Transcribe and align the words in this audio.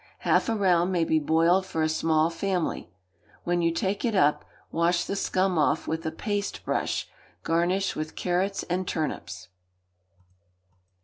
Half 0.25 0.49
a 0.49 0.55
round 0.55 0.91
may 0.91 1.03
be 1.03 1.19
boiled 1.19 1.63
for 1.67 1.83
a 1.83 1.87
small 1.87 2.31
family. 2.31 2.89
When 3.43 3.61
you 3.61 3.71
take 3.71 4.03
it 4.03 4.15
up, 4.15 4.43
wash 4.71 5.03
the 5.03 5.15
scum 5.15 5.59
off 5.59 5.87
with 5.87 6.03
a 6.07 6.11
paste 6.11 6.65
brush 6.65 7.07
garnish 7.43 7.95
with 7.95 8.15
carrots 8.15 8.63
and 8.63 8.87
turnips. 8.87 9.49